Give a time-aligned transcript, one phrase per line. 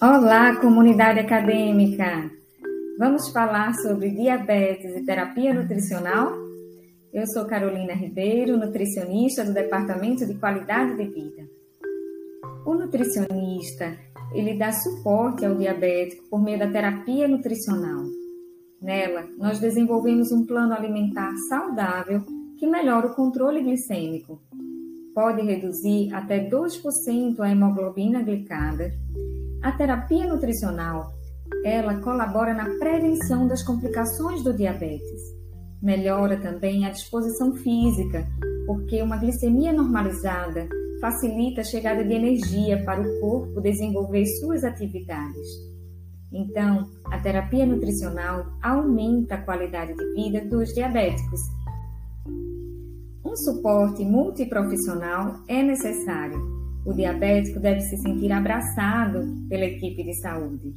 [0.00, 2.30] Olá, comunidade acadêmica!
[3.00, 6.34] Vamos falar sobre diabetes e terapia nutricional?
[7.12, 11.48] Eu sou Carolina Ribeiro, nutricionista do Departamento de Qualidade de Vida.
[12.64, 13.98] O nutricionista,
[14.32, 18.04] ele dá suporte ao diabético por meio da terapia nutricional.
[18.80, 22.22] Nela, nós desenvolvemos um plano alimentar saudável
[22.56, 24.40] que melhora o controle glicêmico.
[25.12, 28.92] Pode reduzir até 2% a hemoglobina glicada
[29.62, 31.12] a terapia nutricional,
[31.64, 35.20] ela colabora na prevenção das complicações do diabetes.
[35.82, 38.26] Melhora também a disposição física,
[38.66, 40.68] porque uma glicemia normalizada
[41.00, 45.46] facilita a chegada de energia para o corpo desenvolver suas atividades.
[46.32, 51.40] Então, a terapia nutricional aumenta a qualidade de vida dos diabéticos.
[53.24, 56.57] Um suporte multiprofissional é necessário
[56.88, 60.74] o diabético deve se sentir abraçado pela equipe de saúde.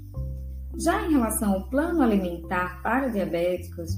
[0.77, 3.89] Já em relação ao plano alimentar para diabéticos,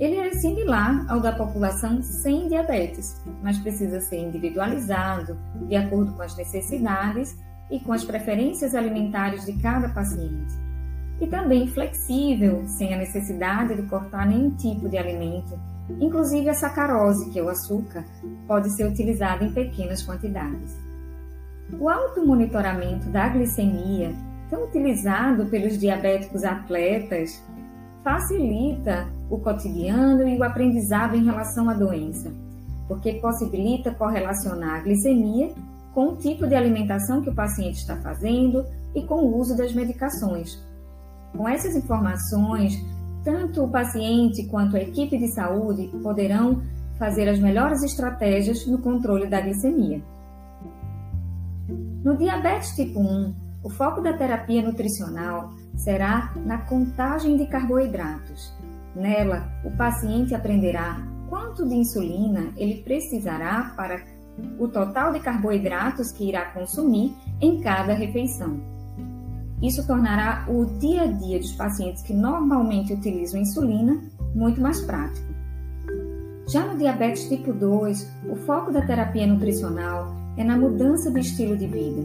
[0.00, 6.22] ele é similar ao da população sem diabetes, mas precisa ser individualizado de acordo com
[6.22, 7.36] as necessidades
[7.70, 10.52] e com as preferências alimentares de cada paciente.
[11.20, 15.56] E também flexível, sem a necessidade de cortar nenhum tipo de alimento,
[16.00, 18.04] inclusive a sacarose, que é o açúcar,
[18.48, 20.89] pode ser utilizada em pequenas quantidades.
[21.78, 24.12] O automonitoramento da glicemia,
[24.48, 27.42] tão utilizado pelos diabéticos atletas,
[28.02, 32.32] facilita o cotidiano e o aprendizado em relação à doença,
[32.88, 35.54] porque possibilita correlacionar a glicemia
[35.94, 39.72] com o tipo de alimentação que o paciente está fazendo e com o uso das
[39.72, 40.58] medicações.
[41.36, 42.74] Com essas informações,
[43.24, 46.62] tanto o paciente quanto a equipe de saúde poderão
[46.98, 50.02] fazer as melhores estratégias no controle da glicemia.
[52.02, 58.54] No diabetes tipo 1, o foco da terapia nutricional será na contagem de carboidratos.
[58.94, 64.02] Nela, o paciente aprenderá quanto de insulina ele precisará para
[64.58, 68.58] o total de carboidratos que irá consumir em cada refeição.
[69.62, 74.00] Isso tornará o dia a dia dos pacientes que normalmente utilizam insulina
[74.34, 75.28] muito mais prático.
[76.48, 81.54] Já no diabetes tipo 2, o foco da terapia nutricional é na mudança do estilo
[81.54, 82.02] de vida.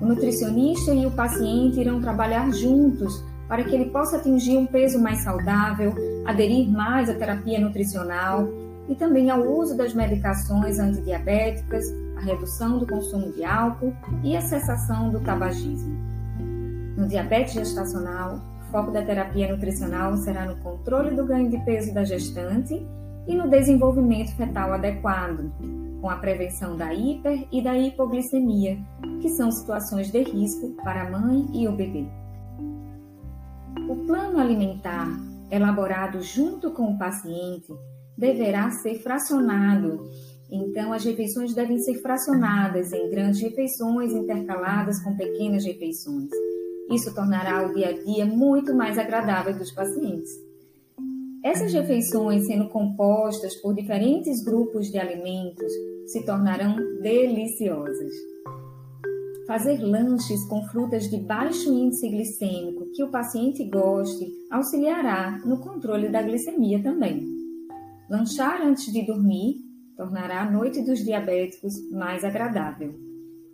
[0.00, 4.98] O nutricionista e o paciente irão trabalhar juntos para que ele possa atingir um peso
[4.98, 5.94] mais saudável,
[6.24, 8.48] aderir mais à terapia nutricional
[8.88, 11.84] e também ao uso das medicações antidiabéticas,
[12.16, 13.92] a redução do consumo de álcool
[14.24, 15.96] e a cessação do tabagismo.
[16.96, 21.92] No diabetes gestacional, o foco da terapia nutricional será no controle do ganho de peso
[21.92, 22.86] da gestante
[23.26, 25.52] e no desenvolvimento fetal adequado,
[26.00, 28.78] com a prevenção da hiper e da hipoglicemia,
[29.20, 32.06] que são situações de risco para a mãe e o bebê.
[33.88, 35.08] O plano alimentar,
[35.50, 37.72] elaborado junto com o paciente,
[38.16, 40.08] deverá ser fracionado.
[40.50, 46.30] Então, as refeições devem ser fracionadas em grandes refeições intercaladas com pequenas refeições.
[46.90, 50.45] Isso tornará o dia a dia muito mais agradável dos pacientes.
[51.46, 55.72] Essas refeições, sendo compostas por diferentes grupos de alimentos,
[56.06, 58.12] se tornarão deliciosas.
[59.46, 66.08] Fazer lanches com frutas de baixo índice glicêmico que o paciente goste auxiliará no controle
[66.08, 67.22] da glicemia também.
[68.10, 69.54] Lanchar antes de dormir
[69.96, 72.92] tornará a noite dos diabéticos mais agradável.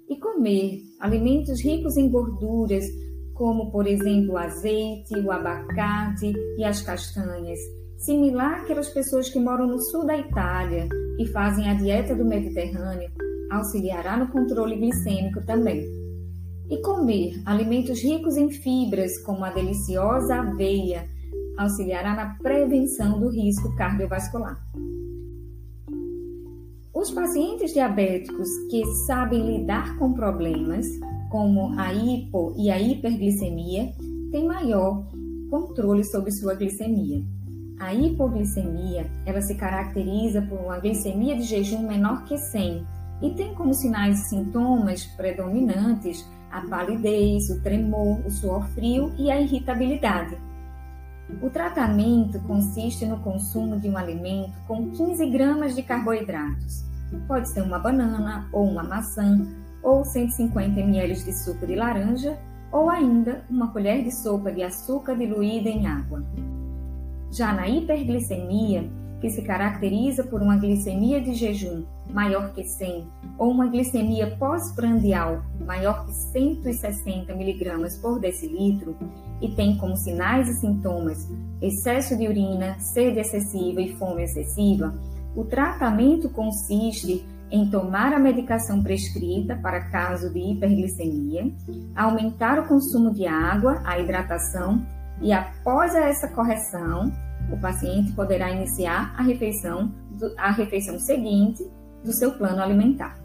[0.09, 2.87] E comer alimentos ricos em gorduras,
[3.35, 7.59] como por exemplo o azeite, o abacate e as castanhas,
[8.05, 13.11] similar àquelas pessoas que moram no sul da Itália e fazem a dieta do Mediterrâneo,
[13.51, 15.87] auxiliará no controle glicêmico também.
[16.69, 21.09] E comer alimentos ricos em fibras, como a deliciosa aveia,
[21.57, 24.59] auxiliará na prevenção do risco cardiovascular.
[26.95, 30.87] Os pacientes diabéticos que sabem lidar com problemas,
[31.31, 33.93] como a hipo e a hiperglicemia,
[34.31, 35.05] têm maior
[35.51, 37.23] controle sobre sua glicemia.
[37.83, 42.87] A hipoglicemia, ela se caracteriza por uma glicemia de jejum menor que 100
[43.21, 49.33] e tem como sinais e sintomas predominantes a palidez, o tremor, o suor frio e
[49.33, 50.39] a irritabilidade.
[51.43, 56.85] O tratamento consiste no consumo de um alimento com 15 gramas de carboidratos.
[57.27, 59.45] Pode ser uma banana ou uma maçã,
[59.83, 62.39] ou 150 ml de suco de laranja,
[62.71, 66.25] ou ainda uma colher de sopa de açúcar diluída em água.
[67.33, 68.85] Já na hiperglicemia,
[69.19, 73.07] que se caracteriza por uma glicemia de jejum maior que 100
[73.39, 78.95] ou uma glicemia pós-prandial maior que 160 mg por decilitro
[79.41, 81.27] e tem como sinais e sintomas
[81.63, 84.93] excesso de urina, sede excessiva e fome excessiva,
[85.35, 91.51] o tratamento consiste em tomar a medicação prescrita para caso de hiperglicemia,
[91.95, 94.85] aumentar o consumo de água, a hidratação
[95.23, 97.13] e após essa correção,
[97.51, 99.93] o paciente poderá iniciar a refeição,
[100.37, 101.65] a refeição seguinte
[102.05, 103.17] do seu plano alimentar.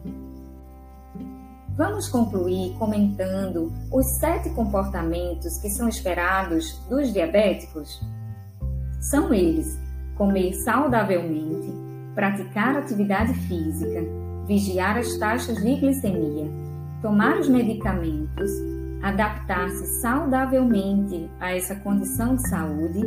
[1.75, 8.01] Vamos concluir comentando os sete comportamentos que são esperados dos diabéticos?
[8.99, 9.79] São eles:
[10.15, 11.71] comer saudavelmente,
[12.13, 14.03] praticar atividade física,
[14.47, 16.47] vigiar as taxas de glicemia,
[17.01, 18.49] tomar os medicamentos,
[19.01, 23.01] adaptar-se saudavelmente a essa condição de saúde,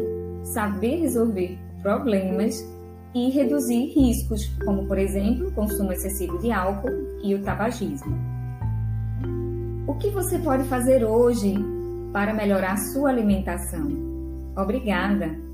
[0.44, 2.54] saber resolver problemas
[3.14, 6.90] e reduzir riscos, como por exemplo o consumo excessivo de álcool
[7.22, 8.16] e o tabagismo.
[9.86, 11.54] O que você pode fazer hoje
[12.12, 13.88] para melhorar sua alimentação?
[14.56, 15.49] Obrigada!